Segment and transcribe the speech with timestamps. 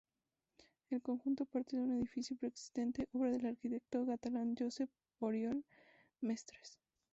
[0.89, 4.89] El conjunto parte de un edificio preexistente, obra del arquitecto catalán Josep
[5.19, 5.63] Oriol
[6.21, 6.79] Mestres.